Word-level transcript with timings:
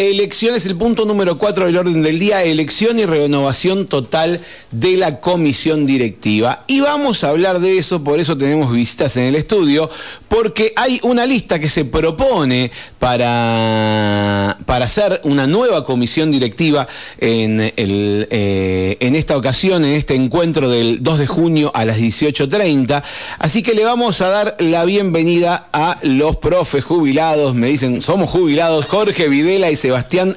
Elección 0.00 0.54
es 0.54 0.64
el 0.64 0.76
punto 0.76 1.04
número 1.04 1.36
4 1.36 1.66
del 1.66 1.76
orden 1.76 2.02
del 2.02 2.18
día, 2.18 2.42
elección 2.42 2.98
y 2.98 3.04
renovación 3.04 3.86
total 3.86 4.40
de 4.70 4.96
la 4.96 5.20
comisión 5.20 5.84
directiva. 5.84 6.64
Y 6.68 6.80
vamos 6.80 7.22
a 7.22 7.28
hablar 7.28 7.60
de 7.60 7.76
eso, 7.76 8.02
por 8.02 8.18
eso 8.18 8.38
tenemos 8.38 8.72
visitas 8.72 9.18
en 9.18 9.24
el 9.24 9.34
estudio, 9.34 9.90
porque 10.26 10.72
hay 10.76 11.00
una 11.02 11.26
lista 11.26 11.58
que 11.58 11.68
se 11.68 11.84
propone 11.84 12.70
para, 12.98 14.56
para 14.64 14.86
hacer 14.86 15.20
una 15.24 15.46
nueva 15.46 15.84
comisión 15.84 16.30
directiva 16.30 16.88
en, 17.18 17.60
el, 17.60 18.26
eh, 18.30 18.96
en 19.00 19.14
esta 19.14 19.36
ocasión, 19.36 19.84
en 19.84 19.92
este 19.92 20.14
encuentro 20.14 20.70
del 20.70 21.02
2 21.02 21.18
de 21.18 21.26
junio 21.26 21.72
a 21.74 21.84
las 21.84 21.98
18.30. 21.98 23.02
Así 23.38 23.62
que 23.62 23.74
le 23.74 23.84
vamos 23.84 24.22
a 24.22 24.30
dar 24.30 24.56
la 24.60 24.86
bienvenida 24.86 25.68
a 25.74 25.98
los 26.04 26.38
profes 26.38 26.84
jubilados, 26.84 27.54
me 27.54 27.66
dicen, 27.66 28.00
somos 28.00 28.30
jubilados, 28.30 28.86
Jorge 28.86 29.28
Videla 29.28 29.70
y 29.70 29.76
Sebastián 29.76 29.89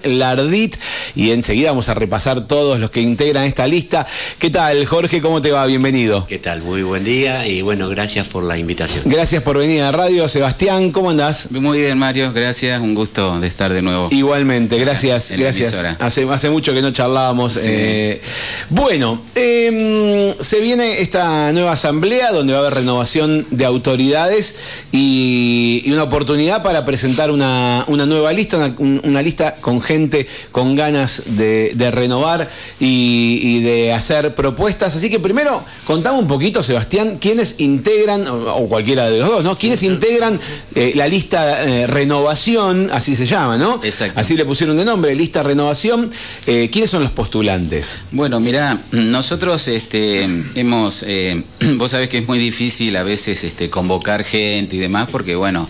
Lardit, 0.03 0.75
y 1.15 1.31
enseguida 1.31 1.71
vamos 1.71 1.89
a 1.89 1.93
repasar 1.93 2.47
todos 2.47 2.79
los 2.79 2.91
que 2.91 3.01
integran 3.01 3.45
esta 3.45 3.67
lista. 3.67 4.05
¿Qué 4.39 4.49
tal, 4.49 4.85
Jorge? 4.85 5.21
¿Cómo 5.21 5.41
te 5.41 5.51
va? 5.51 5.65
Bienvenido. 5.65 6.25
¿Qué 6.27 6.39
tal? 6.39 6.61
Muy 6.61 6.83
buen 6.83 7.03
día 7.03 7.47
y 7.47 7.61
bueno, 7.61 7.89
gracias 7.89 8.27
por 8.27 8.43
la 8.43 8.57
invitación. 8.57 9.03
Gracias 9.05 9.43
por 9.43 9.57
venir 9.57 9.81
a 9.81 9.85
la 9.85 9.91
radio. 9.91 10.27
Sebastián, 10.27 10.91
¿cómo 10.91 11.09
andás? 11.09 11.51
Muy 11.51 11.79
bien, 11.79 11.97
Mario, 11.97 12.31
gracias. 12.33 12.81
Un 12.81 12.95
gusto 12.95 13.39
de 13.39 13.47
estar 13.47 13.71
de 13.71 13.81
nuevo. 13.81 14.09
Igualmente, 14.11 14.77
gracias, 14.77 15.31
gracias. 15.31 15.83
Hace, 15.99 16.27
hace 16.29 16.49
mucho 16.49 16.73
que 16.73 16.81
no 16.81 16.91
charlábamos. 16.91 17.57
Eh, 17.63 18.21
bueno, 18.69 19.21
em, 19.35 20.33
se 20.39 20.59
viene 20.61 21.01
esta 21.01 21.51
nueva 21.51 21.73
asamblea 21.73 22.31
donde 22.31 22.53
va 22.53 22.59
a 22.59 22.61
haber 22.61 22.75
renovación 22.75 23.45
de 23.51 23.65
autoridades 23.65 24.55
y, 24.91 25.83
una 25.93 26.03
oportunidad 26.03 26.63
para 26.63 26.85
presentar 26.85 27.29
una, 27.29 27.85
nueva 27.87 28.33
lista, 28.33 28.73
una, 28.77 29.21
lista 29.21 29.42
con 29.51 29.81
gente 29.81 30.27
con 30.51 30.75
ganas 30.75 31.23
de, 31.25 31.91
renovar 31.91 32.49
y, 32.79 33.61
de 33.61 33.93
hacer 33.93 34.33
propuestas. 34.35 34.95
Así 34.95 35.09
que 35.09 35.19
primero, 35.19 35.63
contame 35.85 36.19
un 36.19 36.27
poquito, 36.27 36.63
Sebastián, 36.63 37.17
quiénes 37.19 37.59
integran, 37.59 38.25
o, 38.27 38.67
cualquiera 38.67 39.09
de 39.09 39.19
los 39.19 39.27
dos, 39.27 39.43
¿no? 39.43 39.57
¿Quiénes 39.57 39.83
integran 39.83 40.39
eh, 40.75 40.93
la 40.95 41.07
lista 41.07 41.63
eh, 41.63 41.87
renovación, 41.87 42.89
así 42.91 43.15
se 43.15 43.25
llama, 43.25 43.57
¿no? 43.57 43.81
Exacto. 43.83 44.19
Así 44.19 44.35
le 44.35 44.45
pusieron 44.45 44.77
de 44.77 44.85
nombre, 44.85 45.15
lista 45.15 45.43
renovación. 45.43 46.09
Eh, 46.47 46.69
¿Quiénes 46.71 46.89
son 46.89 47.03
los 47.03 47.11
postulantes? 47.11 48.01
Bueno, 48.11 48.39
mira, 48.39 48.79
nosotros 48.91 49.67
este, 49.67 50.23
hemos, 50.55 51.05
vos 51.77 51.91
sabés 51.91 52.09
que 52.09 52.19
es 52.19 52.27
muy 52.27 52.39
difícil 52.39 52.95
a 52.95 53.03
veces 53.03 53.43
este, 53.43 53.69
convocar 53.69 54.23
gente 54.23 54.75
y 54.75 54.79
demás, 54.79 55.07
porque 55.11 55.35
bueno, 55.35 55.69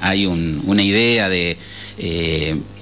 hay 0.00 0.26
una 0.26 0.82
idea 0.82 1.28
de 1.28 1.56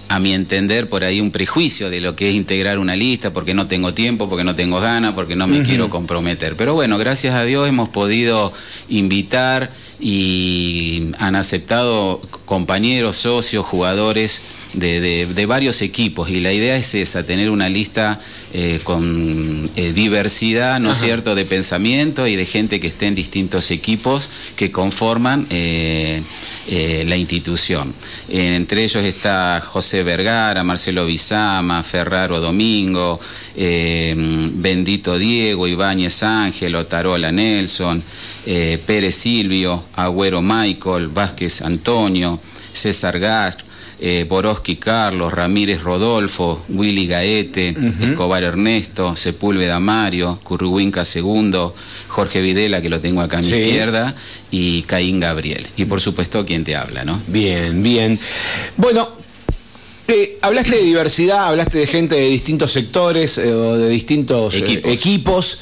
a 0.09 0.19
mi 0.21 0.33
entender, 0.33 0.89
por 0.89 1.05
ahí 1.05 1.21
un 1.21 1.31
prejuicio 1.31 1.91
de 1.91 2.01
lo 2.01 2.15
que 2.15 2.29
es 2.29 2.35
integrar 2.35 2.79
una 2.79 2.97
lista, 2.97 3.33
porque 3.33 3.55
no 3.55 3.67
tengo 3.67 3.93
tiempo, 3.93 4.29
porque 4.29 4.45
no 4.45 4.55
tengo 4.55 4.81
ganas, 4.81 5.15
porque 5.15 5.37
no 5.37 5.47
me 5.47 5.63
quiero 5.63 5.91
comprometer. 5.91 6.57
Pero 6.57 6.75
bueno, 6.75 6.97
gracias 6.99 7.35
a 7.35 7.45
Dios 7.45 7.69
hemos 7.69 7.89
podido 7.89 8.53
invitar 8.89 9.71
y 9.99 11.11
han 11.19 11.37
aceptado 11.37 12.21
compañeros, 12.45 13.17
socios, 13.17 13.65
jugadores 13.65 14.56
de, 14.75 15.47
varios 15.47 15.83
equipos 15.83 16.31
y 16.31 16.41
la 16.41 16.53
idea 16.53 16.77
es 16.77 16.95
esa, 16.95 17.25
tener 17.25 17.51
una 17.51 17.69
lista 17.69 18.21
eh, 18.53 18.81
con 18.85 19.71
eh, 19.77 19.93
diversidad, 19.93 20.81
¿no 20.81 20.93
es 20.93 20.99
cierto?, 20.99 21.35
de 21.35 21.45
pensamiento 21.45 22.27
y 22.27 22.37
de 22.37 22.47
gente 22.47 22.81
que 22.81 22.87
esté 22.87 23.07
en 23.07 23.15
distintos 23.15 23.71
equipos 23.71 24.29
que 24.57 24.71
conforman 24.71 25.47
eh, 25.51 26.23
la 27.07 27.17
institución. 27.17 27.95
entre 28.29 28.83
ellos 28.83 29.05
está 29.05 29.63
José 29.65 30.03
Vergara, 30.03 30.65
Marcelo 30.65 31.07
Bizama, 31.07 31.83
Ferraro 31.85 32.41
Domingo, 32.41 33.21
Bendito 33.55 35.17
Diego, 35.17 35.69
Ibáñez 35.69 36.25
Ángel, 36.25 36.75
Otarola 36.75 37.31
Nelson, 37.31 38.03
Pérez 38.45 39.15
Silvio, 39.15 39.85
Agüero 39.95 40.43
Michael, 40.43 41.07
Vázquez 41.07 41.63
Antonio, 41.63 42.41
César 42.73 43.21
Gast, 43.21 43.66
eh, 43.99 44.27
Boroski 44.29 44.77
Carlos, 44.77 45.33
Ramírez 45.33 45.83
Rodolfo, 45.83 46.63
Willy 46.69 47.07
Gaete, 47.07 47.75
Escobar 48.03 48.43
Ernesto, 48.43 49.17
Sepúlveda 49.17 49.81
Mario, 49.81 50.39
Curruwinca 50.43 51.05
Segundo, 51.05 51.75
Jorge 52.09 52.41
Videla, 52.41 52.83
que 52.83 52.89
lo 52.89 53.01
tengo 53.01 53.21
acá 53.21 53.39
a 53.39 53.43
mi 53.43 53.49
izquierda, 53.49 54.15
y 54.51 54.83
Caín 54.83 55.21
Gabriel. 55.21 55.67
Y 55.77 55.87
por 55.87 56.01
supuesto, 56.01 56.45
quien 56.45 56.65
te 56.65 56.77
habla, 56.77 57.05
¿no? 57.05 57.21
Bien, 57.27 57.83
bien. 57.83 58.19
Bueno, 58.77 59.09
eh, 60.09 60.39
hablaste 60.43 60.77
de 60.77 60.83
diversidad, 60.83 61.49
hablaste 61.49 61.79
de 61.79 61.87
gente 61.87 62.15
de 62.15 62.29
distintos 62.29 62.71
sectores 62.73 63.39
eh, 63.39 63.53
o 63.53 63.77
de 63.77 63.89
distintos 63.89 64.55
equipos. 64.55 65.61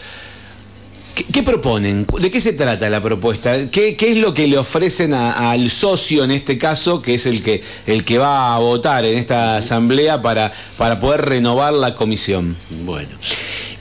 ¿Qué, 1.14 1.42
proponen? 1.44 2.06
¿De 2.20 2.30
qué 2.30 2.40
se 2.40 2.54
trata 2.54 2.90
la 2.90 3.00
propuesta? 3.00 3.70
¿Qué, 3.70 3.96
es 3.98 4.16
lo 4.16 4.34
que 4.34 4.48
le 4.48 4.58
ofrecen 4.58 5.14
al 5.14 5.70
socio 5.70 6.24
en 6.24 6.32
este 6.32 6.58
caso, 6.58 7.02
que 7.02 7.14
es 7.14 7.26
el 7.26 7.42
que, 7.42 7.62
el 7.86 8.04
que 8.04 8.18
va 8.18 8.54
a 8.54 8.58
votar 8.58 9.04
en 9.04 9.16
esta 9.16 9.56
asamblea 9.56 10.22
para, 10.22 10.52
para 10.76 10.98
poder 10.98 11.22
renovar 11.22 11.72
la 11.72 11.94
comisión? 11.94 12.56
Bueno, 12.84 13.10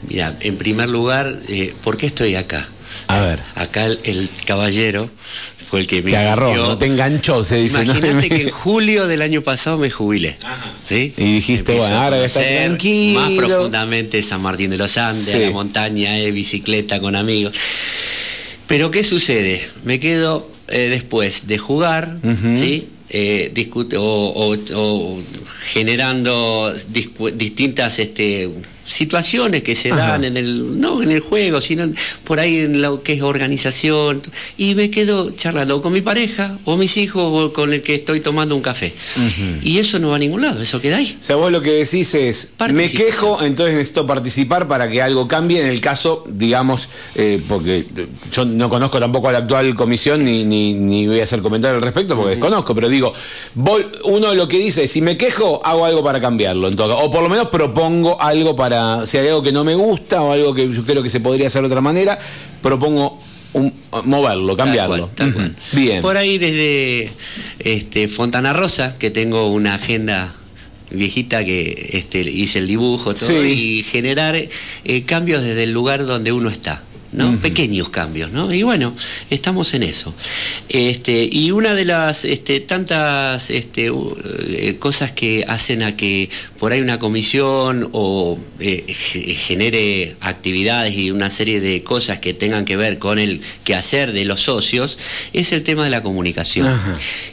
mira, 0.07 0.37
en 0.41 0.57
primer 0.57 0.89
lugar, 0.89 1.35
eh, 1.47 1.73
¿por 1.83 1.97
qué 1.97 2.05
estoy 2.05 2.35
acá? 2.35 2.67
A 3.07 3.21
ver. 3.21 3.39
Acá 3.55 3.85
el 3.85 4.29
caballero 4.45 5.09
el 5.79 5.87
que 5.87 6.01
me 6.01 6.11
te 6.11 6.17
agarró, 6.17 6.55
no 6.55 6.77
te 6.77 6.85
enganchó, 6.85 7.43
se 7.43 7.57
dice. 7.57 7.83
Imagínate 7.83 8.29
que 8.29 8.41
en 8.43 8.49
julio 8.51 9.07
del 9.07 9.21
año 9.21 9.41
pasado 9.41 9.77
me 9.77 9.89
jubilé. 9.89 10.37
¿sí? 10.87 11.13
Y 11.17 11.35
dijiste, 11.35 11.73
bueno, 11.73 11.95
ahora 11.95 12.17
voy 12.17 12.23
a 12.23 12.25
estar 12.25 12.43
tranquilo. 12.43 13.21
Más 13.21 13.31
profundamente 13.31 14.21
San 14.21 14.41
Martín 14.41 14.69
de 14.71 14.77
los 14.77 14.97
Andes, 14.97 15.35
la 15.35 15.51
montaña, 15.51 16.17
eh, 16.19 16.31
bicicleta 16.31 16.99
con 16.99 17.15
amigos. 17.15 17.55
Pero 18.67 18.91
¿qué 18.91 19.03
sucede? 19.03 19.61
Me 19.83 19.99
quedo 19.99 20.49
eh, 20.67 20.89
después 20.89 21.47
de 21.47 21.57
jugar, 21.57 22.17
¿sí? 22.53 22.89
Eh, 23.09 23.53
o, 23.97 24.55
o, 24.73 25.19
generando 25.45 26.73
distintas 27.35 27.99
este, 27.99 28.49
situaciones 28.85 29.63
que 29.63 29.75
se 29.75 29.89
dan 29.89 30.23
en 30.23 30.37
el, 30.37 30.79
no 30.79 31.01
en 31.01 31.11
el 31.11 31.19
juego, 31.19 31.61
sino 31.61 31.89
por 32.23 32.39
ahí 32.39 32.59
en 32.59 32.81
lo 32.81 33.01
que 33.01 33.13
es 33.13 33.21
organización, 33.21 34.21
y 34.57 34.75
me 34.75 34.91
quedo 34.91 35.31
charlando 35.31 35.81
con 35.81 35.93
mi 35.93 36.01
pareja 36.01 36.57
o 36.65 36.77
mis 36.77 36.97
hijos 36.97 37.23
o 37.25 37.53
con 37.53 37.73
el 37.73 37.81
que 37.81 37.95
estoy 37.95 38.19
tomando 38.19 38.55
un 38.55 38.61
café. 38.61 38.93
Y 39.61 39.79
eso 39.79 39.99
no 39.99 40.09
va 40.09 40.17
a 40.17 40.19
ningún 40.19 40.41
lado, 40.41 40.61
eso 40.61 40.81
queda 40.81 40.97
ahí. 40.97 41.17
O 41.19 41.23
sea, 41.23 41.35
vos 41.35 41.51
lo 41.51 41.61
que 41.61 41.71
decís 41.71 42.13
es, 42.13 42.55
me 42.71 42.89
quejo, 42.89 43.41
entonces 43.41 43.75
necesito 43.75 44.05
participar 44.05 44.67
para 44.67 44.89
que 44.89 45.01
algo 45.01 45.27
cambie, 45.27 45.61
en 45.61 45.67
el 45.67 45.81
caso, 45.81 46.23
digamos, 46.29 46.89
eh, 47.15 47.41
porque 47.47 47.85
yo 48.31 48.45
no 48.45 48.69
conozco 48.69 48.99
tampoco 48.99 49.29
a 49.29 49.31
la 49.31 49.37
actual 49.39 49.73
comisión 49.75 50.25
ni, 50.25 50.43
ni, 50.43 51.07
voy 51.07 51.19
a 51.19 51.23
hacer 51.23 51.41
comentario 51.41 51.77
al 51.77 51.83
respecto 51.83 52.15
porque 52.15 52.31
desconozco, 52.31 52.75
pero 52.75 52.89
digo, 52.89 53.13
uno 54.05 54.35
lo 54.35 54.47
que 54.47 54.59
dice 54.59 54.83
es, 54.83 54.91
si 54.91 55.01
me 55.01 55.17
quejo, 55.17 55.32
hago 55.63 55.85
algo 55.85 56.03
para 56.03 56.19
cambiarlo, 56.21 56.67
en 56.67 56.75
todo, 56.75 56.97
o 56.97 57.11
por 57.11 57.23
lo 57.23 57.29
menos 57.29 57.47
propongo 57.49 58.21
algo 58.21 58.55
para 58.55 59.05
si 59.05 59.17
hay 59.17 59.27
algo 59.27 59.43
que 59.43 59.51
no 59.51 59.63
me 59.63 59.75
gusta 59.75 60.21
o 60.21 60.31
algo 60.31 60.53
que 60.53 60.71
yo 60.71 60.83
creo 60.83 61.03
que 61.03 61.09
se 61.09 61.19
podría 61.19 61.47
hacer 61.47 61.61
de 61.61 61.67
otra 61.67 61.81
manera, 61.81 62.17
propongo 62.61 63.19
moverlo, 64.05 64.57
cambiarlo. 64.57 65.09
Bien. 65.73 66.01
Por 66.01 66.17
ahí 66.17 66.37
desde 66.37 67.11
este, 67.59 68.07
Fontana 68.07 68.53
Rosa, 68.53 68.97
que 68.97 69.11
tengo 69.11 69.47
una 69.47 69.75
agenda 69.75 70.33
viejita 70.91 71.43
que 71.43 71.89
este, 71.93 72.21
hice 72.21 72.59
el 72.59 72.67
dibujo 72.67 73.13
todo, 73.13 73.45
y 73.45 73.83
generar 73.83 74.35
eh, 74.35 75.03
cambios 75.03 75.43
desde 75.43 75.63
el 75.63 75.71
lugar 75.71 76.05
donde 76.05 76.31
uno 76.31 76.49
está. 76.49 76.81
¿No? 77.13 77.37
Pequeños 77.37 77.89
cambios, 77.89 78.31
¿no? 78.31 78.53
Y 78.53 78.63
bueno, 78.63 78.95
estamos 79.29 79.73
en 79.73 79.83
eso. 79.83 80.13
Este, 80.69 81.27
y 81.31 81.51
una 81.51 81.75
de 81.75 81.85
las 81.85 82.25
este, 82.25 82.59
tantas 82.59 83.49
este, 83.49 83.91
eh, 83.91 84.77
cosas 84.79 85.11
que 85.11 85.45
hacen 85.47 85.83
a 85.83 85.95
que 85.95 86.29
por 86.59 86.71
ahí 86.71 86.81
una 86.81 86.99
comisión 86.99 87.89
o 87.93 88.39
eh, 88.59 88.83
genere 88.93 90.15
actividades 90.21 90.95
y 90.95 91.11
una 91.11 91.29
serie 91.29 91.61
de 91.61 91.83
cosas 91.83 92.19
que 92.19 92.33
tengan 92.33 92.65
que 92.65 92.77
ver 92.77 92.97
con 92.97 93.19
el 93.19 93.41
quehacer 93.63 94.11
de 94.11 94.25
los 94.25 94.41
socios 94.41 94.97
es 95.33 95.51
el 95.51 95.63
tema 95.63 95.83
de 95.83 95.89
la 95.89 96.01
comunicación. 96.01 96.67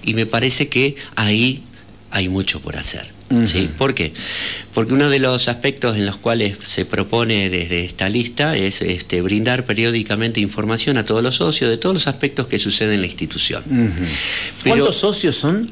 Y 0.03 0.15
me 0.15 0.27
parece 0.27 0.69
que 0.69 0.97
ahí 1.17 1.63
hay 2.11 2.29
mucho 2.29 2.61
por 2.61 2.77
hacer. 2.77 3.13
¿sí? 3.47 3.71
¿Por 3.79 3.95
qué? 3.95 4.13
Porque 4.75 4.93
uno 4.93 5.09
de 5.09 5.21
los 5.21 5.49
aspectos 5.49 5.97
en 5.97 6.05
los 6.05 6.19
cuales 6.19 6.57
se 6.67 6.85
propone 6.85 7.49
desde 7.49 7.85
esta 7.85 8.09
lista 8.09 8.57
es 8.57 8.83
este, 8.83 9.23
brindar 9.23 9.65
periódicamente 9.65 10.41
información 10.41 10.99
a 10.99 11.05
todos 11.05 11.23
los 11.23 11.37
socios 11.37 11.71
de 11.71 11.77
todos 11.77 11.95
los 11.95 12.07
aspectos 12.09 12.49
que 12.49 12.59
suceden 12.59 12.95
en 12.95 13.01
la 13.03 13.07
institución. 13.07 13.63
¿Cuántos 14.65 14.97
socios 14.97 15.37
son? 15.37 15.71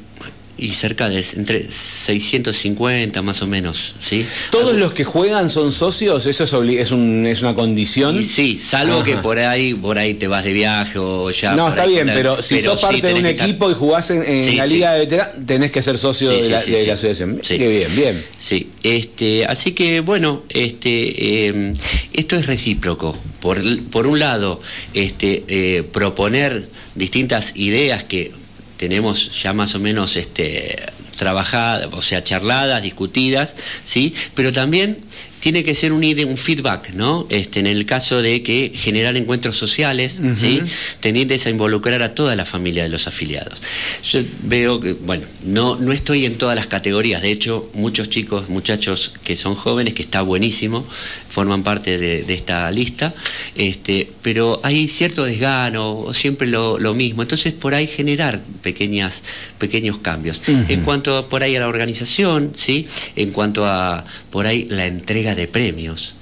Y 0.59 0.71
cerca 0.71 1.09
de 1.09 1.23
entre 1.35 1.65
650 1.65 3.21
más 3.21 3.41
o 3.41 3.47
menos, 3.47 3.95
¿sí? 4.03 4.25
¿Todos 4.51 4.75
los 4.77 4.93
que 4.93 5.03
juegan 5.03 5.49
son 5.49 5.71
socios? 5.71 6.25
¿Eso 6.25 6.43
es, 6.43 6.53
es, 6.53 6.91
es 6.91 7.41
una 7.41 7.55
condición? 7.55 8.23
sí, 8.23 8.57
salvo 8.57 9.03
que 9.03 9.17
por 9.17 9.39
ahí 9.39 9.73
por 9.73 9.97
ahí 9.97 10.13
te 10.13 10.27
vas 10.27 10.43
de 10.43 10.53
viaje 10.53 10.99
o 10.99 11.31
ya... 11.31 11.55
No, 11.55 11.69
está 11.69 11.85
bien, 11.85 12.07
pero 12.13 12.41
si 12.41 12.61
sos 12.61 12.79
parte 12.79 13.07
de 13.07 13.13
un 13.13 13.25
equipo 13.25 13.69
y 13.69 13.73
jugás 13.73 14.11
en, 14.11 14.57
la 14.57 14.65
Liga 14.65 14.93
de 14.93 14.99
Veteranos, 14.99 15.45
tenés 15.45 15.71
que 15.71 15.81
ser 15.81 15.97
socio 15.97 16.29
de, 16.29 16.49
la, 16.49 16.57
asociación. 16.57 17.39
Qué 17.45 17.57
bien, 17.57 17.95
bien. 17.95 18.25
Sí, 18.37 18.69
este, 18.83 19.45
así 19.45 19.71
que 19.71 20.01
bueno, 20.01 20.43
este, 20.49 21.47
em, 21.47 21.73
esto 22.13 22.35
es 22.35 22.47
recíproco. 22.47 23.17
Por, 23.39 23.61
por 23.85 24.05
un 24.05 24.19
lado, 24.19 24.61
este, 24.93 25.43
eh, 25.47 25.83
proponer 25.83 26.67
distintas 26.95 27.55
ideas 27.55 28.03
que 28.03 28.33
tenemos 28.79 29.43
ya 29.43 29.51
más 29.51 29.75
o 29.75 29.79
menos 29.79 30.15
este, 30.15 30.73
trabajadas, 31.17 31.89
o 31.91 32.01
sea, 32.01 32.23
charladas, 32.23 32.81
discutidas, 32.81 33.57
¿sí? 33.83 34.15
Pero 34.35 34.53
también 34.53 34.95
tiene 35.39 35.63
que 35.63 35.73
ser 35.73 35.93
un, 35.93 36.03
un 36.03 36.37
feedback, 36.37 36.91
¿no? 36.93 37.25
Este, 37.29 37.59
en 37.59 37.67
el 37.67 37.85
caso 37.85 38.21
de 38.21 38.43
que 38.43 38.71
generar 38.75 39.15
encuentros 39.15 39.55
sociales, 39.55 40.21
¿sí? 40.33 40.61
Tendientes 40.99 41.45
a 41.45 41.49
involucrar 41.49 42.01
a 42.01 42.13
toda 42.13 42.35
la 42.35 42.45
familia 42.45 42.83
de 42.83 42.89
los 42.89 43.07
afiliados. 43.07 43.61
Yo 44.03 44.21
veo 44.43 44.79
que, 44.79 44.93
bueno, 44.93 45.25
no, 45.43 45.77
no 45.77 45.91
estoy 45.91 46.25
en 46.25 46.37
todas 46.37 46.55
las 46.55 46.67
categorías, 46.67 47.21
de 47.21 47.31
hecho, 47.31 47.69
muchos 47.73 48.09
chicos, 48.09 48.49
muchachos 48.49 49.13
que 49.23 49.35
son 49.35 49.55
jóvenes, 49.55 49.93
que 49.93 50.01
está 50.01 50.21
buenísimo, 50.21 50.85
forman 51.29 51.63
parte 51.63 51.97
de, 51.97 52.33
esta 52.33 52.69
lista, 52.71 53.13
este, 53.55 54.09
pero 54.21 54.59
hay 54.63 54.87
cierto 54.87 55.23
desgano, 55.23 56.07
siempre 56.13 56.47
lo, 56.47 56.77
mismo, 56.93 57.21
entonces 57.21 57.53
por 57.53 57.75
ahí 57.75 57.87
generar 57.87 58.41
pequeñas, 58.61 59.23
pequeños 59.57 59.99
cambios. 59.99 60.41
En 60.47 60.81
cuanto 60.81 61.27
por 61.27 61.43
ahí 61.43 61.55
a 61.55 61.59
la 61.59 61.67
organización, 61.67 62.53
¿sí? 62.55 62.87
En 63.15 63.31
cuanto 63.31 63.65
a 63.65 64.03
por 64.31 64.47
ahí 64.47 64.67
la 64.69 64.87
entrega 65.09 65.33
de 65.33 65.47
premios, 65.47 66.13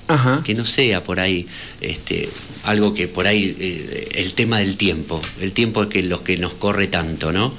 que 0.45 0.53
no 0.55 0.63
sea 0.63 1.03
por 1.03 1.19
ahí 1.19 1.45
este, 1.81 2.29
algo 2.63 2.93
que 2.93 3.09
por 3.09 3.27
ahí 3.27 3.53
eh, 3.59 4.07
el 4.13 4.31
tema 4.31 4.59
del 4.59 4.77
tiempo, 4.77 5.21
el 5.41 5.51
tiempo 5.51 5.83
es 5.83 5.89
que 5.89 6.03
los 6.03 6.21
que 6.21 6.37
nos 6.37 6.53
corre 6.53 6.87
tanto, 6.87 7.33
¿no? 7.33 7.53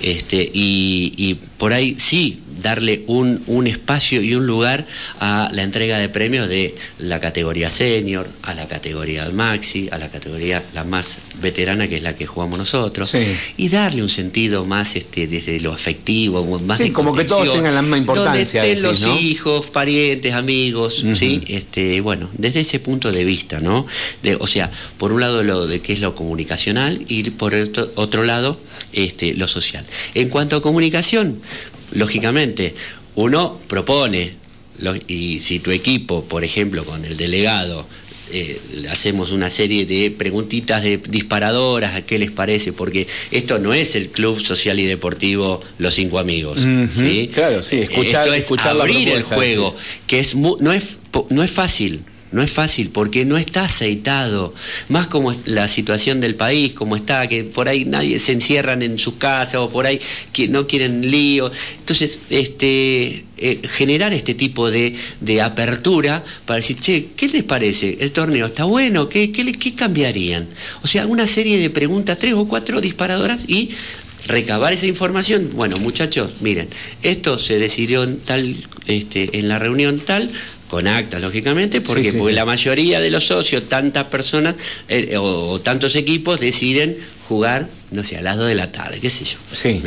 Este, 0.00 0.42
y, 0.42 1.12
y 1.18 1.34
por 1.58 1.74
ahí 1.74 1.96
sí 1.98 2.40
darle 2.62 3.04
un, 3.06 3.42
un, 3.46 3.66
espacio 3.66 4.22
y 4.22 4.34
un 4.34 4.46
lugar 4.46 4.86
a 5.20 5.50
la 5.52 5.62
entrega 5.62 5.98
de 5.98 6.08
premios 6.08 6.48
de 6.48 6.74
la 6.98 7.20
categoría 7.20 7.70
senior, 7.70 8.28
a 8.42 8.54
la 8.54 8.66
categoría 8.68 9.28
maxi, 9.30 9.88
a 9.90 9.98
la 9.98 10.08
categoría 10.08 10.62
la 10.74 10.84
más 10.84 11.18
veterana 11.40 11.88
que 11.88 11.96
es 11.96 12.02
la 12.02 12.14
que 12.14 12.26
jugamos 12.26 12.58
nosotros, 12.58 13.14
y 13.56 13.68
darle 13.68 14.02
un 14.02 14.08
sentido 14.08 14.64
más 14.64 14.96
este, 14.96 15.26
desde 15.26 15.60
lo 15.60 15.72
afectivo, 15.72 16.60
más 16.60 16.78
sí, 16.78 16.90
como 16.90 17.12
que 17.12 17.24
todos 17.24 17.52
tengan 17.52 17.74
la 17.74 17.82
misma 17.82 17.98
importancia. 17.98 18.60
Donde 18.60 18.72
estén 18.72 18.82
los 18.82 19.20
hijos, 19.20 19.66
parientes, 19.66 20.34
amigos, 20.34 21.04
¿sí? 21.14 21.42
este, 21.48 22.00
bueno, 22.00 22.28
desde 22.36 22.60
ese 22.60 22.80
punto 22.80 23.12
de 23.12 23.24
vista, 23.24 23.60
¿no? 23.60 23.86
De, 24.22 24.36
o 24.36 24.46
sea, 24.46 24.70
por 24.98 25.12
un 25.12 25.20
lado 25.20 25.42
lo 25.42 25.66
de 25.66 25.80
qué 25.80 25.92
es 25.92 26.00
lo 26.00 26.14
comunicacional 26.14 27.04
y 27.08 27.30
por 27.30 27.54
otro, 27.54 27.90
otro 27.94 28.24
lado 28.24 28.58
este, 28.92 29.34
lo 29.34 29.48
social. 29.48 29.84
En 30.14 30.28
cuanto 30.28 30.56
a 30.56 30.62
comunicación, 30.62 31.40
lógicamente, 31.92 32.74
uno 33.14 33.58
propone, 33.68 34.32
y 35.06 35.40
si 35.40 35.60
tu 35.60 35.70
equipo, 35.70 36.24
por 36.24 36.44
ejemplo, 36.44 36.84
con 36.84 37.04
el 37.04 37.16
delegado, 37.16 37.86
eh, 38.32 38.60
hacemos 38.90 39.32
una 39.32 39.50
serie 39.50 39.86
de 39.86 40.10
preguntitas 40.10 40.84
de 40.84 40.98
disparadoras, 40.98 41.96
a 41.96 42.02
qué 42.02 42.18
les 42.18 42.30
parece, 42.30 42.72
porque 42.72 43.08
esto 43.32 43.58
no 43.58 43.74
es 43.74 43.96
el 43.96 44.08
club 44.08 44.40
social 44.40 44.78
y 44.78 44.86
deportivo 44.86 45.60
Los 45.78 45.94
Cinco 45.94 46.18
Amigos. 46.18 46.60
Claro, 47.34 47.62
sí, 47.62 47.78
escuchar, 47.78 48.28
esto 48.28 48.54
es 48.54 48.66
abrir 48.66 49.08
el 49.08 49.22
juego, 49.22 49.74
que 50.06 50.20
es 50.20 50.36
no 50.36 50.72
es 50.72 50.96
no 51.30 51.42
es 51.42 51.50
fácil. 51.50 52.02
No 52.32 52.42
es 52.42 52.50
fácil 52.50 52.90
porque 52.90 53.24
no 53.24 53.36
está 53.36 53.64
aceitado, 53.64 54.54
más 54.88 55.08
como 55.08 55.34
la 55.46 55.66
situación 55.66 56.20
del 56.20 56.36
país, 56.36 56.72
como 56.72 56.94
está, 56.94 57.26
que 57.26 57.42
por 57.42 57.68
ahí 57.68 57.84
nadie 57.84 58.20
se 58.20 58.32
encierran 58.32 58.82
en 58.82 58.98
sus 58.98 59.14
casas 59.14 59.56
o 59.56 59.70
por 59.70 59.86
ahí 59.86 60.00
que 60.32 60.46
no 60.46 60.66
quieren 60.66 61.10
lío. 61.10 61.50
Entonces, 61.80 62.20
este, 62.30 63.24
eh, 63.36 63.60
generar 63.64 64.12
este 64.12 64.34
tipo 64.34 64.70
de, 64.70 64.94
apertura 65.42 66.22
para 66.44 66.58
decir, 66.60 66.78
che, 66.78 67.08
¿qué 67.16 67.26
les 67.28 67.42
parece? 67.42 67.96
¿El 68.00 68.12
torneo 68.12 68.46
está 68.46 68.64
bueno? 68.64 69.08
¿Qué, 69.08 69.32
qué, 69.32 69.52
qué 69.52 69.74
cambiarían? 69.74 70.46
O 70.82 70.86
sea, 70.86 71.06
una 71.06 71.26
serie 71.26 71.58
de 71.58 71.70
preguntas, 71.70 72.18
tres 72.18 72.34
o 72.34 72.46
cuatro 72.46 72.80
disparadoras 72.80 73.48
y 73.48 73.70
recabar 74.26 74.72
esa 74.72 74.86
información. 74.86 75.50
Bueno, 75.54 75.78
muchachos, 75.78 76.30
miren, 76.40 76.68
esto 77.02 77.38
se 77.38 77.58
decidió 77.58 78.04
en, 78.04 78.20
tal, 78.20 78.56
este, 78.86 79.38
en 79.38 79.48
la 79.48 79.58
reunión 79.58 80.00
tal, 80.00 80.30
con 80.70 80.86
actas, 80.86 81.20
lógicamente, 81.20 81.80
porque, 81.80 82.12
porque 82.12 82.32
la 82.32 82.44
mayoría 82.44 83.00
de 83.00 83.10
los 83.10 83.26
socios, 83.26 83.68
tantas 83.68 84.04
personas 84.04 84.54
eh, 84.88 85.16
o, 85.18 85.60
tantos 85.60 85.96
equipos 85.96 86.38
deciden 86.38 86.96
jugar, 87.28 87.68
no 87.90 88.04
sé, 88.04 88.16
a 88.18 88.22
las 88.22 88.36
2 88.36 88.46
de 88.48 88.54
la 88.54 88.70
tarde, 88.70 89.00
qué 89.00 89.10
sé 89.10 89.24
yo. 89.24 89.38
Sí 89.52 89.82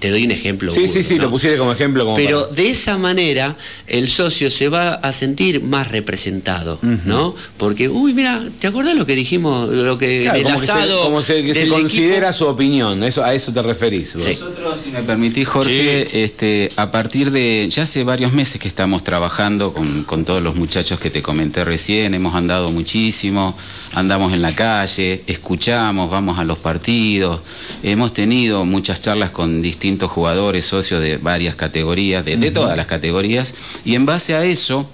te 0.00 0.10
doy 0.10 0.24
un 0.24 0.30
ejemplo. 0.30 0.72
Sí, 0.72 0.88
sí, 0.88 1.02
sí, 1.02 1.18
lo 1.18 1.30
pusiste 1.30 1.58
como 1.58 1.72
ejemplo. 1.72 2.04
Como 2.04 2.16
Pero 2.16 2.46
de 2.46 2.70
esa 2.70 2.96
manera 2.96 3.54
el 3.86 4.08
socio 4.08 4.50
se 4.50 4.68
va 4.68 4.94
a 4.94 5.12
sentir 5.12 5.62
más 5.62 5.88
representado, 5.88 6.78
¿no? 7.04 7.34
Porque, 7.58 7.88
uy, 7.88 8.14
mira, 8.14 8.42
¿te 8.58 8.66
acuerdas 8.66 8.96
lo 8.96 9.04
que 9.06 9.14
dijimos? 9.14 9.68
Lo 9.68 9.98
que 9.98 10.26
el 10.26 10.46
asado. 10.46 11.02
como 11.02 11.20
se, 11.20 11.52
se 11.52 11.68
considera 11.68 12.32
su 12.32 12.46
opinión, 12.46 13.04
eso, 13.04 13.22
a 13.22 13.34
eso 13.34 13.52
te 13.52 13.62
referís. 13.62 14.16
Nosotros, 14.16 14.80
si 14.80 14.90
me 14.90 15.02
permitís, 15.02 15.46
Jorge, 15.46 16.24
este, 16.24 16.72
a 16.76 16.90
partir 16.90 17.30
de. 17.30 17.68
Ya 17.70 17.82
hace 17.82 18.02
varios 18.02 18.32
meses 18.32 18.58
que 18.58 18.68
estamos 18.68 19.04
trabajando 19.04 19.74
con, 19.74 20.04
con 20.04 20.24
todos 20.24 20.42
los 20.42 20.56
muchachos 20.56 20.98
que 20.98 21.10
te 21.10 21.20
comenté 21.20 21.64
recién, 21.64 22.14
hemos 22.14 22.34
andado 22.34 22.70
muchísimo, 22.70 23.54
andamos 23.92 24.32
en 24.32 24.40
la 24.40 24.54
calle, 24.54 25.22
escuchamos, 25.26 26.10
vamos 26.10 26.38
a 26.38 26.44
los 26.44 26.58
partidos, 26.58 27.40
hemos 27.82 28.14
tenido 28.14 28.64
muchas 28.64 29.02
charlas 29.02 29.30
con 29.30 29.60
distintos 29.60 29.89
jugadores, 29.98 30.64
socios 30.64 31.00
de 31.00 31.16
varias 31.16 31.54
categorías, 31.54 32.24
de, 32.24 32.50
todas 32.50 32.76
las 32.76 32.86
categorías, 32.86 33.54
y 33.84 33.94
en 33.94 34.06
base 34.06 34.34
a 34.34 34.44
eso 34.44 34.88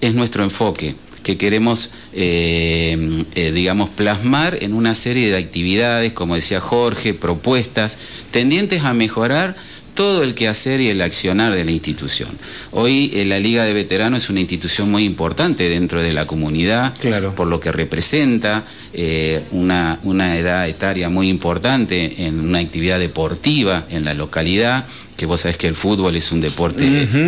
es 0.00 0.14
nuestro 0.14 0.44
enfoque 0.44 0.94
que 1.22 1.36
queremos, 1.36 1.90
eh, 2.14 3.24
eh, 3.34 3.52
digamos, 3.52 3.90
plasmar 3.90 4.58
en 4.62 4.72
una 4.72 4.94
serie 4.94 5.30
de 5.30 5.36
actividades, 5.36 6.12
como 6.12 6.36
decía 6.36 6.60
Jorge, 6.60 7.12
propuestas 7.12 7.98
tendientes 8.30 8.84
a 8.84 8.94
mejorar 8.94 9.54
todo 9.98 10.22
el 10.22 10.36
quehacer 10.36 10.80
y 10.80 10.90
el 10.90 11.02
accionar 11.02 11.52
de 11.52 11.64
la 11.64 11.72
institución. 11.72 12.28
Hoy 12.70 13.10
eh, 13.14 13.24
la 13.24 13.40
Liga 13.40 13.64
de 13.64 13.72
Veteranos 13.72 14.22
es 14.22 14.30
una 14.30 14.38
institución 14.38 14.88
muy 14.92 15.02
importante 15.02 15.68
dentro 15.68 16.00
de 16.00 16.12
la 16.12 16.24
comunidad, 16.24 16.94
por 17.34 17.48
lo 17.48 17.58
que 17.58 17.72
representa 17.72 18.62
eh, 18.92 19.42
una, 19.50 19.98
una 20.04 20.38
edad 20.38 20.68
etaria 20.68 21.08
muy 21.08 21.28
importante 21.28 22.26
en 22.26 22.38
una 22.38 22.60
actividad 22.60 23.00
deportiva 23.00 23.86
en 23.90 24.04
la 24.04 24.14
localidad, 24.14 24.86
que 25.16 25.26
vos 25.26 25.40
sabés 25.40 25.56
que 25.56 25.66
el 25.66 25.74
fútbol 25.74 26.14
es 26.14 26.30
un 26.30 26.42
deporte 26.42 26.84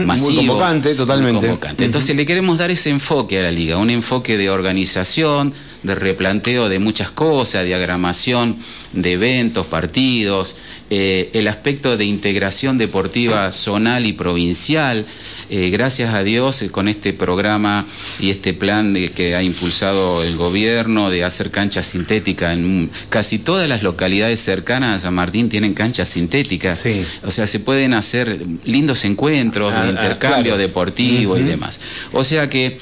masivo. 0.07 0.31
Muy 0.31 0.47
convocante, 0.47 0.95
totalmente. 0.95 1.53
Entonces 1.79 2.15
le 2.15 2.25
queremos 2.25 2.57
dar 2.59 2.71
ese 2.71 2.91
enfoque 2.91 3.41
a 3.41 3.43
la 3.43 3.51
liga, 3.51 3.79
un 3.79 3.91
enfoque 3.91 4.39
de 4.39 4.49
organización, 4.49 5.53
de 5.83 5.95
replanteo 5.95 6.69
de 6.69 6.79
muchas 6.79 7.11
cosas, 7.11 7.65
diagramación 7.65 8.57
de 8.93 9.13
eventos, 9.13 9.67
partidos, 9.67 10.57
eh, 10.91 11.31
el 11.35 11.49
aspecto 11.49 11.97
de 11.97 12.05
integración 12.05 12.79
deportiva 12.79 13.51
zonal 13.53 14.07
y 14.07 14.13
provincial. 14.13 15.07
Eh, 15.53 15.71
gracias 15.71 16.15
a 16.15 16.23
Dios, 16.23 16.63
eh, 16.63 16.71
con 16.71 16.87
este 16.87 17.13
programa 17.13 17.85
y 18.21 18.31
este 18.31 18.55
plan 18.55 18.95
de, 18.95 19.11
que 19.11 19.35
ha 19.35 19.43
impulsado 19.43 20.23
el 20.23 20.37
gobierno 20.37 21.11
de 21.11 21.25
hacer 21.25 21.51
canchas 21.51 21.87
sintéticas 21.87 22.55
en 22.55 22.89
casi 23.09 23.41
todas 23.41 23.69
las 23.69 23.83
localidades 23.83 24.39
cercanas 24.39 24.99
a 24.99 25.01
San 25.01 25.15
Martín 25.15 25.49
tienen 25.49 25.75
canchas 25.75 26.09
sintéticas. 26.09 26.85
O 27.25 27.33
sea, 27.33 27.49
se 27.49 27.59
pueden 27.59 27.95
hacer 27.95 28.47
lindos 28.65 29.05
encuentros 29.05 29.75
de 29.75 29.81
ah, 29.81 29.85
ah, 29.87 29.91
intercambio 29.91 30.57
deportivo 30.57 31.37
y 31.37 31.43
demás. 31.43 31.81
O 32.13 32.23
sea 32.23 32.49
que 32.49 32.79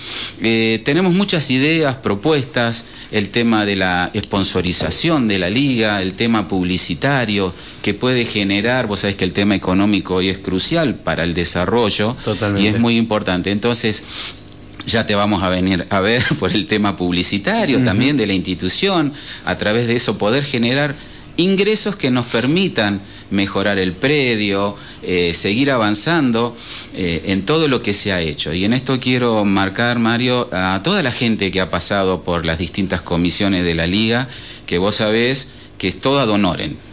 tenemos 0.84 1.14
muchas 1.14 1.50
ideas, 1.50 1.96
propuestas 1.96 2.84
el 3.10 3.30
tema 3.30 3.64
de 3.64 3.76
la 3.76 4.12
sponsorización 4.14 5.26
de 5.26 5.38
la 5.38 5.48
liga, 5.48 6.02
el 6.02 6.12
tema 6.12 6.46
publicitario 6.48 7.54
que 7.82 7.94
puede 7.94 8.24
generar, 8.24 8.86
vos 8.86 9.00
sabés 9.00 9.16
que 9.16 9.24
el 9.24 9.32
tema 9.32 9.54
económico 9.54 10.16
hoy 10.16 10.28
es 10.28 10.38
crucial 10.38 10.94
para 10.96 11.24
el 11.24 11.34
desarrollo 11.34 12.16
y 12.58 12.66
es 12.66 12.78
muy 12.78 12.96
importante. 12.96 13.50
Entonces, 13.50 14.02
ya 14.86 15.06
te 15.06 15.14
vamos 15.14 15.42
a 15.42 15.48
venir 15.48 15.86
a 15.90 16.00
ver 16.00 16.24
por 16.38 16.52
el 16.52 16.66
tema 16.66 16.96
publicitario 16.96 17.82
también 17.84 18.16
de 18.16 18.26
la 18.26 18.32
institución, 18.32 19.12
a 19.44 19.56
través 19.56 19.86
de 19.86 19.96
eso 19.96 20.18
poder 20.18 20.44
generar 20.44 20.94
ingresos 21.36 21.94
que 21.94 22.10
nos 22.10 22.26
permitan 22.26 23.00
mejorar 23.30 23.78
el 23.78 23.92
predio, 23.92 24.76
eh, 25.02 25.32
seguir 25.34 25.70
avanzando 25.70 26.56
eh, 26.94 27.24
en 27.26 27.44
todo 27.44 27.68
lo 27.68 27.82
que 27.82 27.94
se 27.94 28.12
ha 28.12 28.20
hecho. 28.20 28.52
Y 28.52 28.64
en 28.64 28.72
esto 28.72 28.98
quiero 28.98 29.44
marcar, 29.44 29.98
Mario, 29.98 30.48
a 30.52 30.80
toda 30.82 31.02
la 31.02 31.12
gente 31.12 31.50
que 31.50 31.60
ha 31.60 31.70
pasado 31.70 32.22
por 32.22 32.44
las 32.44 32.58
distintas 32.58 33.02
comisiones 33.02 33.64
de 33.64 33.74
la 33.74 33.86
liga, 33.86 34.28
que 34.66 34.78
vos 34.78 34.96
sabés 34.96 35.52
que 35.78 35.88
es 35.88 36.00
toda 36.00 36.26